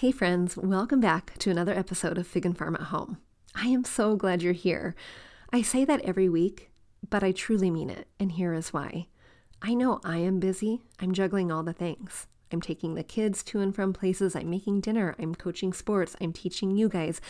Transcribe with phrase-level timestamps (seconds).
[0.00, 3.18] Hey, friends, welcome back to another episode of Fig and Farm at Home.
[3.54, 4.94] I am so glad you're here.
[5.52, 6.70] I say that every week,
[7.10, 9.08] but I truly mean it, and here is why.
[9.60, 10.80] I know I am busy.
[11.00, 12.28] I'm juggling all the things.
[12.50, 14.34] I'm taking the kids to and from places.
[14.34, 15.14] I'm making dinner.
[15.18, 16.16] I'm coaching sports.
[16.18, 17.20] I'm teaching you guys.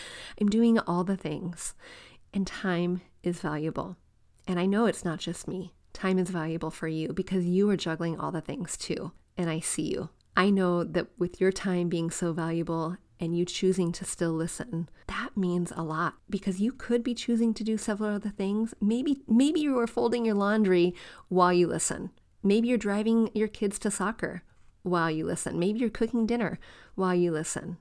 [0.40, 1.74] I'm doing all the things.
[2.32, 3.96] And time is valuable.
[4.46, 5.74] And I know it's not just me.
[5.92, 9.10] Time is valuable for you because you are juggling all the things too.
[9.36, 10.10] And I see you.
[10.36, 14.88] I know that with your time being so valuable and you choosing to still listen,
[15.06, 18.72] that means a lot because you could be choosing to do several other things.
[18.80, 20.94] Maybe maybe you are folding your laundry
[21.28, 22.10] while you listen.
[22.42, 24.42] Maybe you're driving your kids to soccer
[24.82, 25.58] while you listen.
[25.58, 26.58] Maybe you're cooking dinner
[26.94, 27.76] while you listen.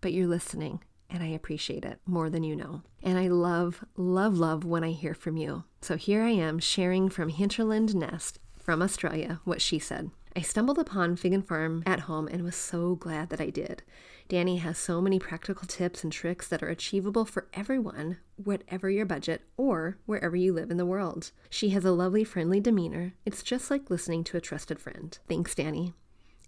[0.00, 0.80] But you're listening
[1.10, 2.82] and I appreciate it more than you know.
[3.02, 5.64] And I love, love, love when I hear from you.
[5.80, 10.10] So here I am sharing from Hinterland Nest from Australia what she said.
[10.38, 13.82] I stumbled upon Fig and Farm at home and was so glad that I did.
[14.28, 19.04] Dani has so many practical tips and tricks that are achievable for everyone, whatever your
[19.04, 21.32] budget or wherever you live in the world.
[21.50, 23.14] She has a lovely, friendly demeanor.
[23.26, 25.18] It's just like listening to a trusted friend.
[25.28, 25.94] Thanks, Dani.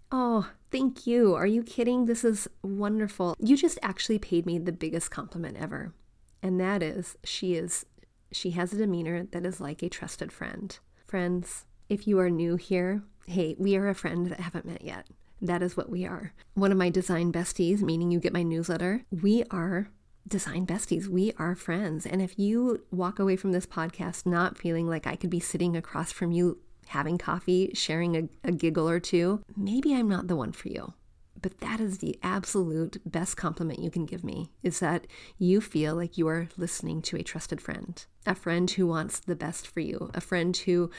[0.09, 1.35] Oh, thank you.
[1.35, 2.05] Are you kidding?
[2.05, 3.35] This is wonderful.
[3.39, 5.93] You just actually paid me the biggest compliment ever.
[6.41, 7.85] And that is, she is,
[8.31, 10.79] she has a demeanor that is like a trusted friend.
[11.05, 15.07] Friends, if you are new here, hey, we are a friend that haven't met yet.
[15.41, 16.33] That is what we are.
[16.53, 19.89] One of my design besties, meaning you get my newsletter, we are
[20.27, 21.07] design besties.
[21.07, 22.05] We are friends.
[22.05, 25.75] And if you walk away from this podcast not feeling like I could be sitting
[25.75, 30.35] across from you having coffee, sharing a, a giggle or two, maybe I'm not the
[30.35, 30.93] one for you.
[31.41, 35.07] But that is the absolute best compliment you can give me is that
[35.39, 39.35] you feel like you are listening to a trusted friend, a friend who wants the
[39.35, 40.91] best for you, a friend who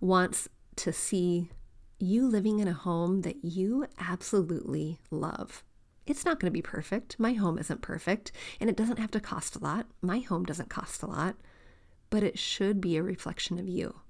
[0.00, 1.50] wants to see
[1.98, 5.64] you living in a home that you absolutely love.
[6.06, 7.16] It's not going to be perfect.
[7.18, 9.86] My home isn't perfect, and it doesn't have to cost a lot.
[10.00, 11.36] My home doesn't cost a lot,
[12.08, 14.00] but it should be a reflection of you.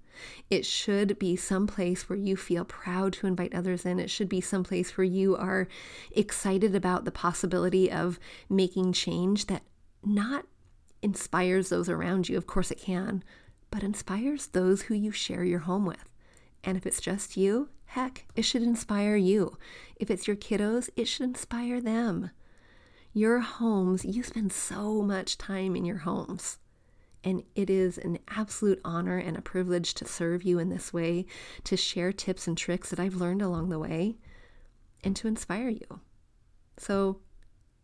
[0.51, 3.98] It should be some place where you feel proud to invite others in.
[3.98, 5.68] It should be some place where you are
[6.12, 8.18] excited about the possibility of
[8.48, 9.62] making change that
[10.05, 10.46] not
[11.02, 12.36] inspires those around you.
[12.36, 13.23] Of course, it can,
[13.70, 16.05] but inspires those who you share your home with.
[16.64, 19.56] And if it's just you, heck, it should inspire you.
[19.96, 22.30] If it's your kiddos, it should inspire them.
[23.14, 26.58] Your homes, you spend so much time in your homes.
[27.24, 31.26] And it is an absolute honor and a privilege to serve you in this way,
[31.64, 34.18] to share tips and tricks that I've learned along the way,
[35.02, 36.00] and to inspire you.
[36.76, 37.20] So,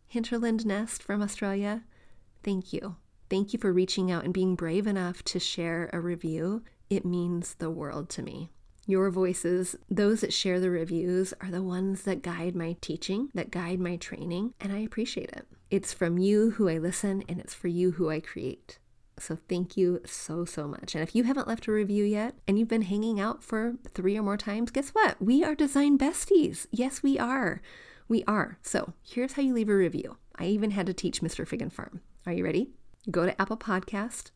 [0.07, 1.83] Hinterland Nest from Australia,
[2.43, 2.95] thank you.
[3.29, 6.63] Thank you for reaching out and being brave enough to share a review.
[6.89, 8.51] It means the world to me.
[8.87, 13.49] Your voices, those that share the reviews, are the ones that guide my teaching, that
[13.49, 15.47] guide my training, and I appreciate it.
[15.71, 18.77] It's from you who I listen, and it's for you who I create.
[19.17, 20.93] So thank you so, so much.
[20.93, 24.17] And if you haven't left a review yet and you've been hanging out for three
[24.17, 25.21] or more times, guess what?
[25.21, 26.67] We are design besties.
[26.71, 27.61] Yes, we are.
[28.07, 28.59] We are.
[28.61, 30.17] So here's how you leave a review.
[30.37, 31.47] I even had to teach Mr.
[31.47, 32.01] Fig and Farm.
[32.25, 32.71] Are you ready?
[33.09, 34.31] Go to Apple Podcast,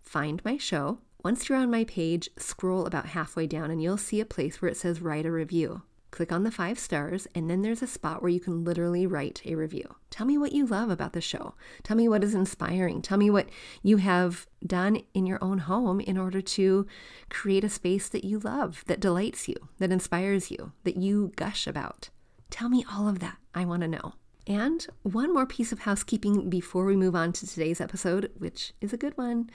[0.00, 4.20] find my show, once you're on my page, scroll about halfway down and you'll see
[4.20, 5.82] a place where it says write a review.
[6.10, 9.42] Click on the five stars, and then there's a spot where you can literally write
[9.44, 9.96] a review.
[10.08, 11.54] Tell me what you love about the show.
[11.82, 13.02] Tell me what is inspiring.
[13.02, 13.50] Tell me what
[13.82, 16.86] you have done in your own home in order to
[17.28, 21.66] create a space that you love, that delights you, that inspires you, that you gush
[21.66, 22.08] about.
[22.48, 23.36] Tell me all of that.
[23.54, 24.14] I want to know.
[24.46, 28.94] And one more piece of housekeeping before we move on to today's episode, which is
[28.94, 29.50] a good one.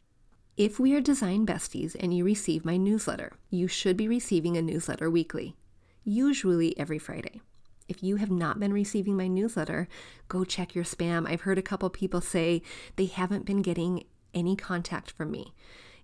[0.55, 4.61] If we are design besties and you receive my newsletter, you should be receiving a
[4.61, 5.55] newsletter weekly,
[6.03, 7.41] usually every Friday.
[7.87, 9.87] If you have not been receiving my newsletter,
[10.27, 11.27] go check your spam.
[11.27, 12.61] I've heard a couple people say
[12.97, 14.03] they haven't been getting
[14.35, 15.55] any contact from me.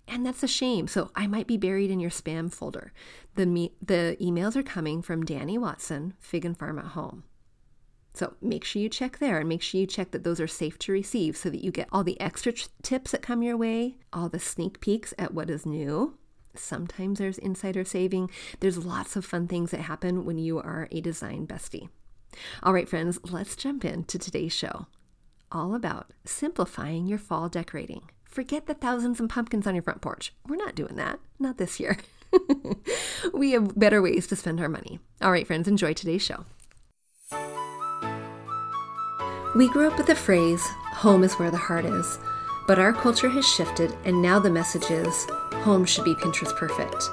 [0.08, 0.88] And that's a shame.
[0.88, 2.92] So I might be buried in your spam folder.
[3.36, 7.24] The, me- the emails are coming from Dani Watson, Fig and Farm at Home.
[8.14, 10.78] So make sure you check there and make sure you check that those are safe
[10.80, 13.98] to receive so that you get all the extra t- tips that come your way,
[14.12, 16.18] all the sneak peeks at what is new.
[16.56, 18.30] Sometimes there's insider saving.
[18.60, 21.90] There's lots of fun things that happen when you are a design bestie.
[22.64, 24.88] All right, friends, let's jump into today's show.
[25.52, 28.10] All about simplifying your fall decorating.
[28.26, 30.34] Forget the thousands of pumpkins on your front porch.
[30.48, 31.20] We're not doing that.
[31.40, 31.98] Not this year.
[33.34, 35.00] we have better ways to spend our money.
[35.22, 36.46] All right, friends, enjoy today's show.
[39.56, 42.20] We grew up with the phrase, home is where the heart is,
[42.68, 45.26] but our culture has shifted and now the message is,
[45.64, 47.10] home should be Pinterest perfect.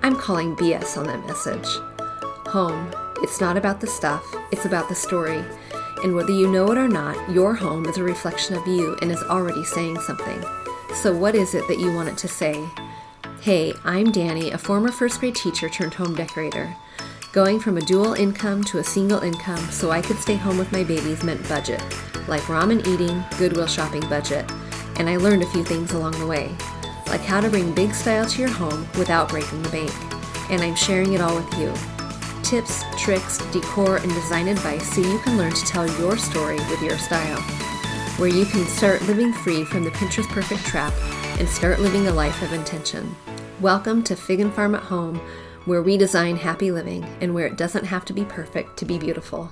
[0.00, 1.66] I'm calling BS on that message.
[2.52, 5.44] Home, it's not about the stuff, it's about the story.
[6.04, 9.10] And whether you know it or not, your home is a reflection of you and
[9.10, 10.44] is already saying something.
[10.94, 12.64] So, what is it that you want it to say?
[13.40, 16.76] Hey, I'm Dani, a former first grade teacher turned home decorator.
[17.34, 20.70] Going from a dual income to a single income so I could stay home with
[20.70, 21.82] my babies meant budget,
[22.28, 24.48] like ramen eating, Goodwill shopping budget,
[24.98, 26.54] and I learned a few things along the way,
[27.08, 29.90] like how to bring big style to your home without breaking the bank.
[30.48, 31.72] And I'm sharing it all with you.
[32.44, 36.82] Tips, tricks, decor, and design advice so you can learn to tell your story with
[36.82, 37.40] your style.
[38.16, 40.92] Where you can start living free from the Pinterest perfect trap
[41.40, 43.16] and start living a life of intention.
[43.60, 45.20] Welcome to Fig and Farm at Home,
[45.64, 48.98] where we design happy living and where it doesn't have to be perfect to be
[48.98, 49.50] beautiful.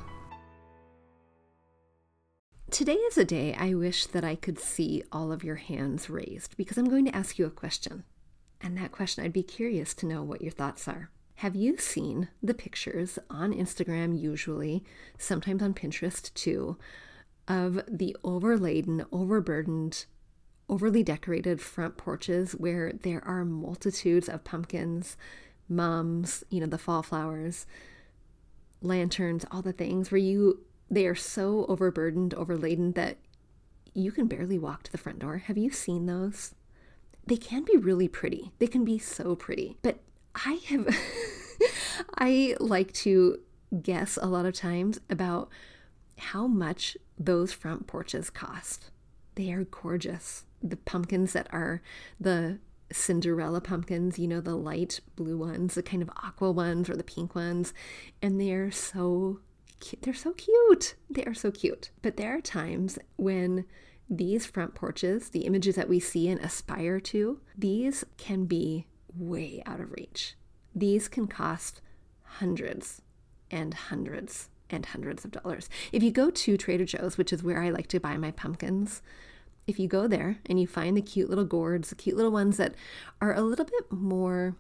[2.71, 6.57] Today is a day I wish that I could see all of your hands raised
[6.57, 8.05] because I'm going to ask you a question.
[8.61, 11.11] And that question, I'd be curious to know what your thoughts are.
[11.37, 14.85] Have you seen the pictures on Instagram, usually,
[15.19, 16.79] sometimes on Pinterest too,
[17.49, 20.07] of the overladen, overburdened
[20.69, 25.17] overly decorated front porches where there are multitudes of pumpkins,
[25.75, 27.67] mums, you know, the fall flowers,
[28.81, 30.61] lanterns, all the things where you
[30.91, 33.17] they are so overburdened, overladen that
[33.95, 35.39] you can barely walk to the front door.
[35.39, 36.55] Have you seen those?
[37.27, 38.53] They can be really pretty.
[38.59, 39.79] They can be so pretty.
[39.81, 40.01] But
[40.35, 40.95] I have
[42.19, 43.39] I like to
[43.83, 45.49] guess a lot of times about
[46.19, 48.91] how much those front porches cost.
[49.35, 51.83] They are gorgeous the pumpkins that are
[52.21, 52.59] the
[52.93, 57.05] Cinderella pumpkins, you know, the light blue ones, the kind of aqua ones or the
[57.05, 57.73] pink ones,
[58.21, 59.41] and they're so
[60.03, 60.95] they're so cute.
[61.11, 61.91] They are so cute.
[62.03, 63.65] But there are times when
[64.09, 68.87] these front porches, the images that we see and aspire to, these can be
[69.17, 70.37] way out of reach.
[70.75, 71.81] These can cost
[72.23, 73.03] hundreds
[73.51, 75.69] and hundreds and hundreds of dollars.
[75.93, 79.03] If you go to Trader Joe's, which is where I like to buy my pumpkins,
[79.67, 82.57] if you go there and you find the cute little gourds, the cute little ones
[82.57, 82.75] that
[83.21, 84.57] are a little bit more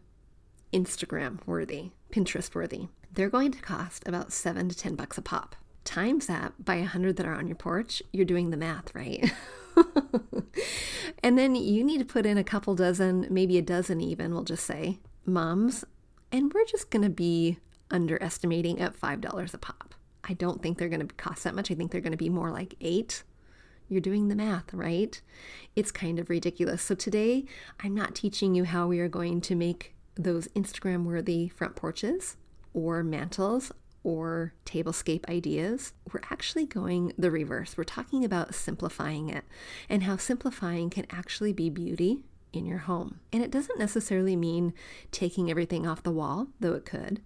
[0.73, 5.57] Instagram worthy, Pinterest worthy, they're going to cost about seven to 10 bucks a pop.
[5.85, 9.33] Times that by a hundred that are on your porch, you're doing the math, right?
[11.23, 14.45] and then you need to put in a couple dozen, maybe a dozen even, we'll
[14.45, 15.85] just say, mums,
[16.31, 17.59] and we're just going to be
[17.91, 19.95] underestimating at $5 a pop.
[20.25, 21.71] I don't think they're going to cost that much.
[21.71, 23.25] I think they're going to be more like eight
[23.93, 25.21] you're doing the math, right?
[25.77, 26.83] It's kind of ridiculous.
[26.83, 27.45] So today,
[27.81, 32.37] I'm not teaching you how we are going to make those Instagram worthy front porches
[32.73, 33.71] or mantles
[34.03, 35.93] or tablescape ideas.
[36.13, 37.77] We're actually going the reverse.
[37.77, 39.45] We're talking about simplifying it
[39.89, 43.21] and how simplifying can actually be beauty in your home.
[43.33, 44.73] And it doesn't necessarily mean
[45.11, 47.21] taking everything off the wall, though it could.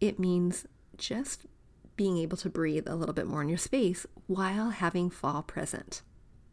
[0.00, 0.66] It means
[0.96, 1.46] just
[1.96, 6.02] being able to breathe a little bit more in your space while having fall present.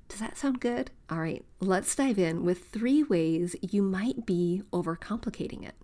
[0.08, 0.92] Does that sound good?
[1.10, 5.76] All right, let's dive in with three ways you might be overcomplicating it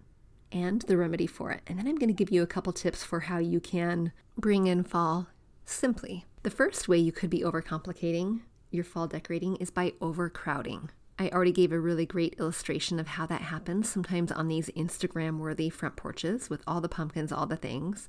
[0.52, 1.62] and the remedy for it.
[1.68, 4.68] And then I'm going to give you a couple tips for how you can bring
[4.68, 5.28] in fall
[5.66, 6.26] simply.
[6.44, 10.90] The first way you could be overcomplicating your fall decorating is by overcrowding.
[11.20, 15.40] I already gave a really great illustration of how that happens sometimes on these Instagram
[15.40, 18.08] worthy front porches with all the pumpkins, all the things.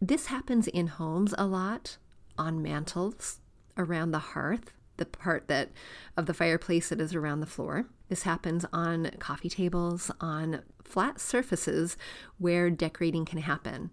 [0.00, 1.98] This happens in homes a lot,
[2.38, 3.40] on mantles,
[3.76, 5.70] around the hearth, the part that
[6.16, 7.86] of the fireplace that is around the floor.
[8.08, 11.98] This happens on coffee tables, on flat surfaces
[12.38, 13.90] where decorating can happen.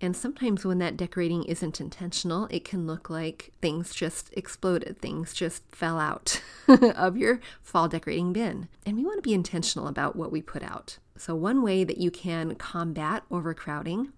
[0.00, 5.34] And sometimes when that decorating isn't intentional, it can look like things just exploded, things
[5.34, 8.68] just fell out of your fall decorating bin.
[8.86, 10.98] And we want to be intentional about what we put out.
[11.16, 14.12] So, one way that you can combat overcrowding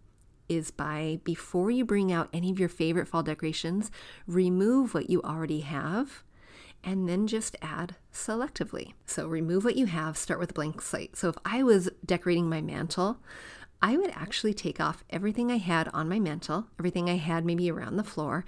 [0.50, 3.90] is by before you bring out any of your favorite fall decorations,
[4.26, 6.24] remove what you already have
[6.82, 8.94] and then just add selectively.
[9.06, 11.16] So remove what you have, start with a blank slate.
[11.16, 13.18] So if I was decorating my mantle,
[13.82, 17.70] I would actually take off everything I had on my mantle, everything I had maybe
[17.70, 18.44] around the floor,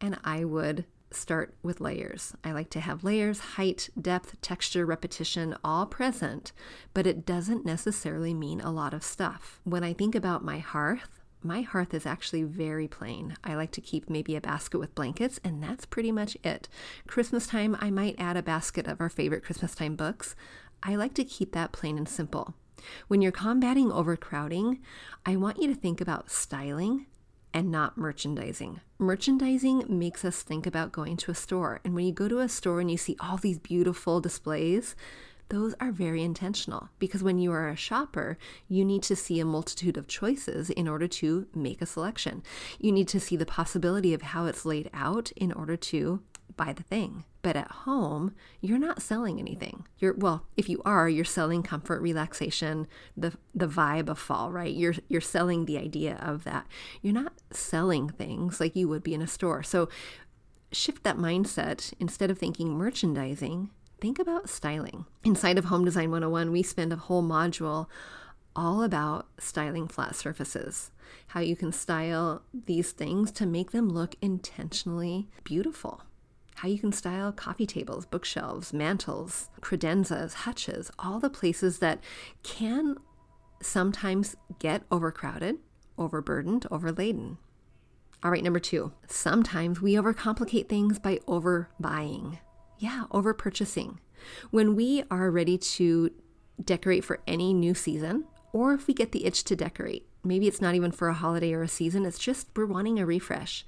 [0.00, 2.34] and I would start with layers.
[2.42, 6.52] I like to have layers, height, depth, texture, repetition all present,
[6.92, 9.60] but it doesn't necessarily mean a lot of stuff.
[9.64, 13.36] When I think about my hearth, my hearth is actually very plain.
[13.44, 16.68] I like to keep maybe a basket with blankets, and that's pretty much it.
[17.06, 20.34] Christmas time, I might add a basket of our favorite Christmas time books.
[20.82, 22.54] I like to keep that plain and simple.
[23.08, 24.80] When you're combating overcrowding,
[25.24, 27.06] I want you to think about styling
[27.52, 28.80] and not merchandising.
[28.98, 31.80] Merchandising makes us think about going to a store.
[31.84, 34.96] And when you go to a store and you see all these beautiful displays,
[35.48, 39.44] those are very intentional because when you are a shopper, you need to see a
[39.44, 42.42] multitude of choices in order to make a selection.
[42.78, 46.22] You need to see the possibility of how it's laid out in order to
[46.56, 47.24] buy the thing.
[47.42, 49.86] But at home, you're not selling anything.
[49.98, 52.86] You're well, if you are, you're selling comfort, relaxation,
[53.16, 54.74] the the vibe of fall, right?
[54.74, 56.66] You're you're selling the idea of that.
[57.02, 59.62] You're not selling things like you would be in a store.
[59.62, 59.88] So
[60.72, 63.70] shift that mindset instead of thinking merchandising,
[64.00, 65.06] think about styling.
[65.24, 67.86] Inside of Home Design 101, we spend a whole module
[68.56, 70.90] all about styling flat surfaces,
[71.28, 76.02] how you can style these things to make them look intentionally beautiful.
[76.56, 81.98] How you can style coffee tables, bookshelves, mantels, credenzas, hutches, all the places that
[82.44, 82.96] can
[83.60, 85.56] sometimes get overcrowded,
[85.98, 87.38] overburdened, overladen.
[88.22, 92.38] All right, number two, sometimes we overcomplicate things by overbuying.
[92.78, 94.00] Yeah, over purchasing.
[94.50, 96.10] When we are ready to
[96.62, 100.60] decorate for any new season, or if we get the itch to decorate, maybe it's
[100.60, 103.66] not even for a holiday or a season, it's just we're wanting a refresh.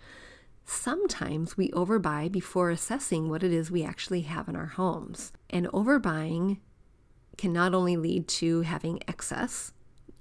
[0.64, 5.32] Sometimes we overbuy before assessing what it is we actually have in our homes.
[5.48, 6.58] And overbuying
[7.38, 9.72] can not only lead to having excess,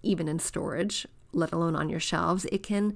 [0.03, 2.93] even in storage, let alone on your shelves, it can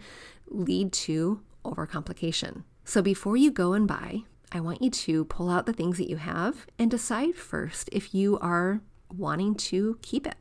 [0.48, 2.64] lead to overcomplication.
[2.86, 6.10] So before you go and buy, I want you to pull out the things that
[6.10, 8.82] you have and decide first if you are
[9.16, 10.36] wanting to keep it.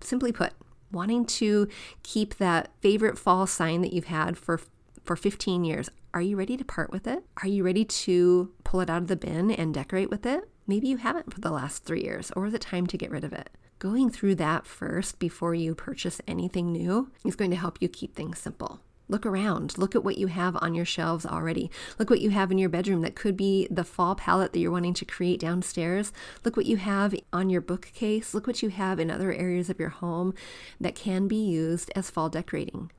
[0.00, 0.52] Simply put,
[0.92, 1.68] wanting to
[2.02, 4.60] keep that favorite fall sign that you've had for
[5.04, 5.88] for 15 years.
[6.12, 7.24] Are you ready to part with it?
[7.42, 10.48] Are you ready to pull it out of the bin and decorate with it?
[10.66, 13.24] Maybe you haven't for the last 3 years, or is it time to get rid
[13.24, 13.48] of it?
[13.78, 18.14] Going through that first before you purchase anything new is going to help you keep
[18.14, 18.80] things simple.
[19.10, 19.78] Look around.
[19.78, 21.70] Look at what you have on your shelves already.
[21.98, 24.70] Look what you have in your bedroom that could be the fall palette that you're
[24.70, 26.12] wanting to create downstairs.
[26.44, 28.34] Look what you have on your bookcase.
[28.34, 30.34] Look what you have in other areas of your home
[30.78, 32.90] that can be used as fall decorating.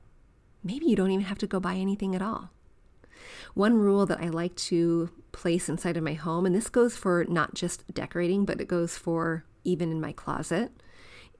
[0.63, 2.49] Maybe you don't even have to go buy anything at all.
[3.53, 7.25] One rule that I like to place inside of my home, and this goes for
[7.29, 10.71] not just decorating, but it goes for even in my closet.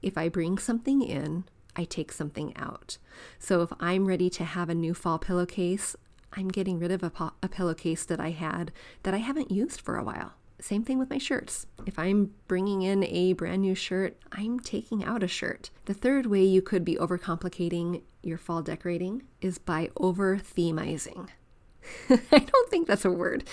[0.00, 1.44] If I bring something in,
[1.76, 2.98] I take something out.
[3.38, 5.96] So if I'm ready to have a new fall pillowcase,
[6.32, 8.72] I'm getting rid of a, po- a pillowcase that I had
[9.02, 10.34] that I haven't used for a while.
[10.60, 11.66] Same thing with my shirts.
[11.86, 15.70] If I'm bringing in a brand new shirt, I'm taking out a shirt.
[15.86, 21.28] The third way you could be overcomplicating your fall decorating is by over themizing.
[22.10, 23.44] I don't think that's a word,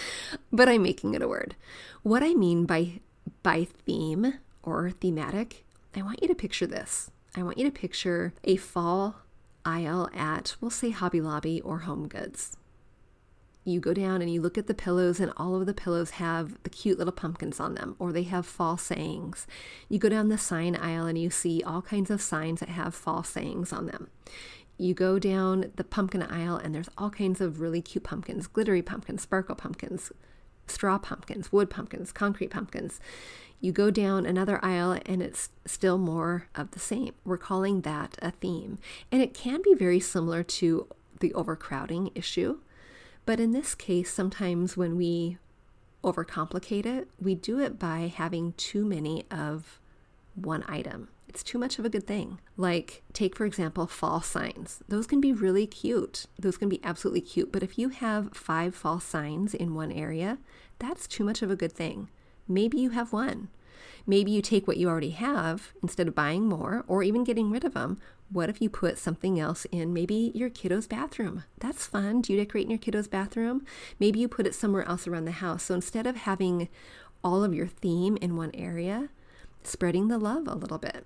[0.52, 1.56] but I'm making it a word.
[2.04, 3.00] What I mean by
[3.42, 4.34] by theme
[4.64, 7.10] or thematic, I want you to picture this.
[7.36, 9.18] I want you to picture a fall
[9.66, 12.58] aisle at, we'll say Hobby Lobby or Home Goods.
[13.68, 16.58] You go down and you look at the pillows, and all of the pillows have
[16.64, 19.46] the cute little pumpkins on them, or they have fall sayings.
[19.90, 22.96] You go down the sign aisle and you see all kinds of signs that have
[22.96, 24.08] fall sayings on them.
[24.78, 28.82] You go down the pumpkin aisle, and there's all kinds of really cute pumpkins glittery
[28.82, 30.14] pumpkins, sparkle pumpkins,
[30.68, 33.00] straw pumpkins, wood pumpkins, concrete pumpkins.
[33.60, 37.14] You go down another aisle and it's still more of the same.
[37.26, 38.78] We're calling that a theme.
[39.12, 40.88] And it can be very similar to
[41.20, 42.60] the overcrowding issue.
[43.26, 45.38] But in this case, sometimes when we
[46.04, 49.80] overcomplicate it, we do it by having too many of
[50.36, 51.10] one item.
[51.28, 52.40] It's too much of a good thing.
[52.56, 54.80] Like, take for example, fall signs.
[54.88, 56.26] Those can be really cute.
[56.40, 57.52] Those can be absolutely cute.
[57.52, 60.38] But if you have five fall signs in one area,
[60.80, 62.10] that's too much of a good thing.
[62.48, 63.50] Maybe you have one.
[64.06, 67.66] Maybe you take what you already have instead of buying more or even getting rid
[67.66, 68.00] of them.
[68.30, 71.44] What if you put something else in maybe your kiddo's bathroom?
[71.60, 72.22] That's fun.
[72.22, 73.66] Do you decorate in your kiddo's bathroom?
[74.00, 75.64] Maybe you put it somewhere else around the house.
[75.64, 76.70] So instead of having
[77.24, 79.10] all of your theme in one area,
[79.64, 81.06] spreading the love a little bit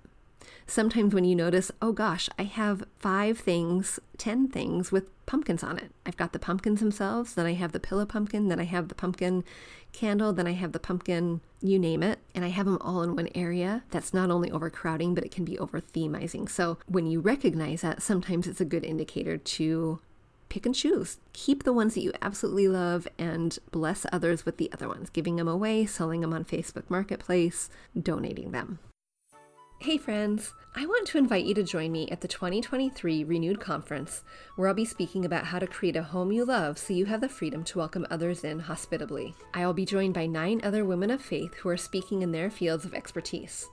[0.72, 5.78] sometimes when you notice, oh gosh, I have five things, 10 things with pumpkins on
[5.78, 5.92] it.
[6.06, 8.94] I've got the pumpkins themselves, then I have the pillow pumpkin, then I have the
[8.94, 9.44] pumpkin
[9.92, 13.14] candle, then I have the pumpkin, you name it, and I have them all in
[13.14, 13.84] one area.
[13.90, 16.48] That's not only overcrowding, but it can be over themizing.
[16.48, 20.00] So when you recognize that, sometimes it's a good indicator to
[20.48, 21.18] pick and choose.
[21.34, 25.36] Keep the ones that you absolutely love and bless others with the other ones, giving
[25.36, 27.68] them away, selling them on Facebook Marketplace,
[28.00, 28.78] donating them.
[29.82, 30.54] Hey, friends!
[30.76, 34.22] I want to invite you to join me at the 2023 Renewed Conference,
[34.54, 37.20] where I'll be speaking about how to create a home you love so you have
[37.20, 39.34] the freedom to welcome others in hospitably.
[39.52, 42.48] I will be joined by nine other women of faith who are speaking in their
[42.48, 43.70] fields of expertise.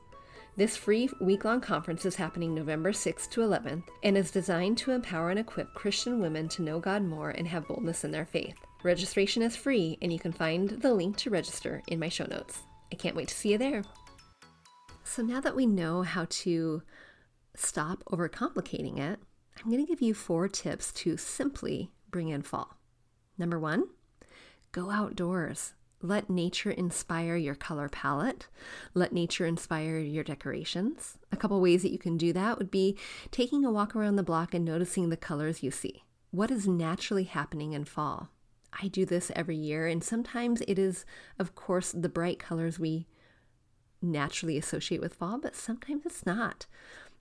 [0.57, 4.93] This free week long conference is happening November 6th to 11th and is designed to
[4.93, 8.55] empower and equip Christian women to know God more and have boldness in their faith.
[8.81, 12.63] Registration is free, and you can find the link to register in my show notes.
[12.91, 13.83] I can't wait to see you there.
[15.09, 16.83] So now that we know how to
[17.55, 19.19] stop overcomplicating it,
[19.57, 22.77] I'm going to give you four tips to simply bring in fall.
[23.35, 23.85] Number one,
[24.71, 25.73] go outdoors.
[26.03, 28.49] Let nature inspire your color palette.
[28.93, 31.17] Let nature inspire your decorations.
[31.31, 32.95] A couple ways that you can do that would be
[33.31, 36.03] taking a walk around the block and noticing the colors you see.
[36.29, 38.29] What is naturally happening in fall?
[38.79, 41.03] I do this every year, and sometimes it is,
[41.39, 43.07] of course, the bright colors we
[44.01, 46.65] naturally associate with fall, but sometimes it's not.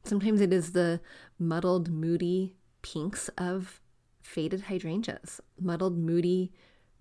[0.05, 1.01] Sometimes it is the
[1.39, 3.81] muddled, moody pinks of
[4.23, 6.53] faded hydrangeas, muddled, moody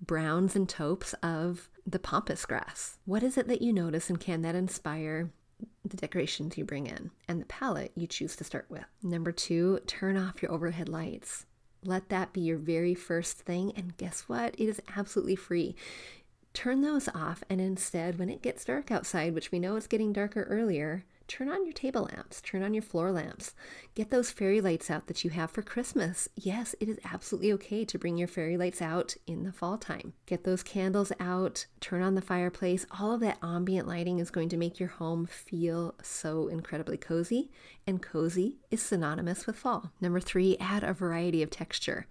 [0.02, 2.98] browns and taupes of the pampas grass.
[3.06, 5.32] What is it that you notice and can that inspire
[5.84, 8.86] the decorations you bring in and the palette you choose to start with?
[9.02, 11.46] Number two, turn off your overhead lights.
[11.84, 13.72] Let that be your very first thing.
[13.76, 14.56] And guess what?
[14.60, 15.76] It is absolutely free.
[16.58, 20.12] Turn those off, and instead, when it gets dark outside, which we know it's getting
[20.12, 23.54] darker earlier, turn on your table lamps, turn on your floor lamps,
[23.94, 26.28] get those fairy lights out that you have for Christmas.
[26.36, 30.14] Yes, it is absolutely okay to bring your fairy lights out in the fall time.
[30.26, 32.88] Get those candles out, turn on the fireplace.
[33.00, 37.52] All of that ambient lighting is going to make your home feel so incredibly cozy,
[37.86, 39.92] and cozy is synonymous with fall.
[40.02, 42.08] Number three, add a variety of texture.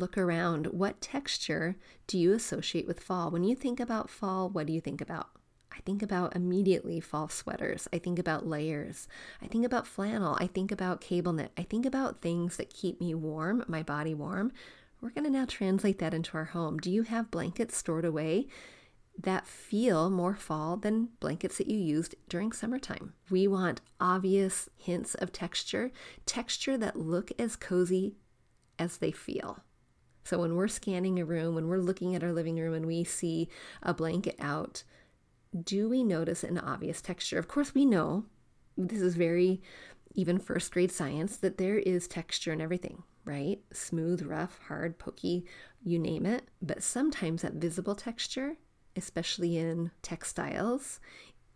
[0.00, 0.68] Look around.
[0.68, 1.76] What texture
[2.06, 3.30] do you associate with fall?
[3.30, 5.28] When you think about fall, what do you think about?
[5.70, 7.86] I think about immediately fall sweaters.
[7.92, 9.08] I think about layers.
[9.42, 10.38] I think about flannel.
[10.40, 11.52] I think about cable knit.
[11.58, 14.52] I think about things that keep me warm, my body warm.
[15.02, 16.78] We're going to now translate that into our home.
[16.78, 18.48] Do you have blankets stored away
[19.18, 23.12] that feel more fall than blankets that you used during summertime?
[23.28, 25.92] We want obvious hints of texture,
[26.24, 28.14] texture that look as cozy
[28.78, 29.58] as they feel.
[30.30, 33.02] So when we're scanning a room, when we're looking at our living room and we
[33.02, 33.48] see
[33.82, 34.84] a blanket out,
[35.64, 37.36] do we notice an obvious texture?
[37.36, 38.26] Of course, we know
[38.76, 39.60] this is very
[40.14, 43.58] even first grade science that there is texture in everything, right?
[43.72, 45.46] Smooth, rough, hard, pokey,
[45.82, 46.44] you name it.
[46.62, 48.54] But sometimes that visible texture,
[48.94, 51.00] especially in textiles,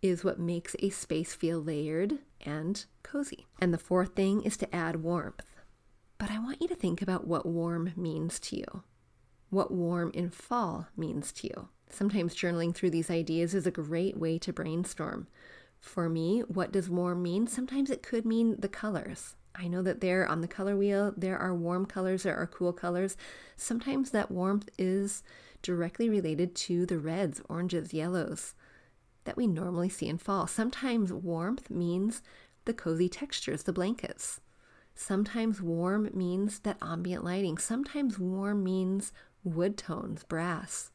[0.02, 3.46] is what makes a space feel layered and cozy.
[3.60, 5.53] And the fourth thing is to add warmth.
[6.18, 8.82] But I want you to think about what warm means to you,
[9.50, 11.68] what warm in fall means to you.
[11.90, 15.26] Sometimes journaling through these ideas is a great way to brainstorm.
[15.80, 17.46] For me, what does warm mean?
[17.46, 19.36] Sometimes it could mean the colors.
[19.54, 22.72] I know that there on the color wheel, there are warm colors, there are cool
[22.72, 23.16] colors.
[23.56, 25.22] Sometimes that warmth is
[25.62, 28.54] directly related to the reds, oranges, yellows
[29.24, 30.46] that we normally see in fall.
[30.46, 32.22] Sometimes warmth means
[32.64, 34.40] the cozy textures, the blankets.
[34.94, 37.58] Sometimes warm means that ambient lighting.
[37.58, 40.90] Sometimes warm means wood tones, brass.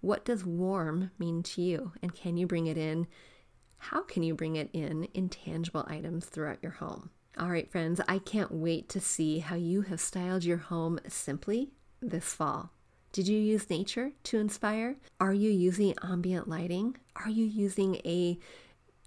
[0.00, 1.92] What does warm mean to you?
[2.02, 3.06] And can you bring it in?
[3.76, 7.10] How can you bring it in in tangible items throughout your home?
[7.38, 11.70] All right, friends, I can't wait to see how you have styled your home simply
[12.00, 12.72] this fall.
[13.12, 14.96] Did you use nature to inspire?
[15.18, 16.96] Are you using ambient lighting?
[17.16, 18.38] Are you using a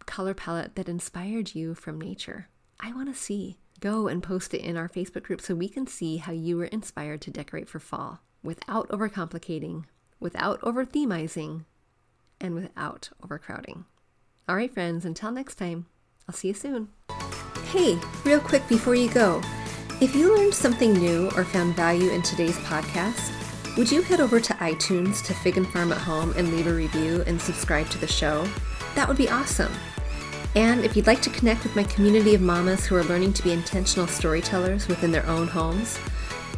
[0.05, 2.49] color palette that inspired you from nature?
[2.79, 3.59] I want to see.
[3.83, 6.63] Go and post it in our Facebook group so we can see how you were
[6.63, 9.83] inspired to decorate for fall without overcomplicating,
[10.21, 11.65] without over themizing,
[12.39, 13.83] and without overcrowding.
[14.47, 15.87] All right, friends, until next time,
[16.29, 16.87] I'll see you soon.
[17.73, 19.41] Hey, real quick before you go,
[19.99, 23.33] if you learned something new or found value in today's podcast,
[23.75, 26.73] would you head over to iTunes to Fig and Farm at Home and leave a
[26.73, 28.47] review and subscribe to the show?
[28.95, 29.73] That would be awesome.
[30.55, 33.43] And if you'd like to connect with my community of mamas who are learning to
[33.43, 35.97] be intentional storytellers within their own homes,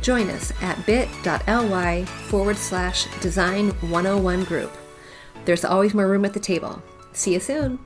[0.05, 4.71] Join us at bit.ly forward slash design 101 group.
[5.45, 6.79] There's always more room at the table.
[7.11, 7.79] See you soon.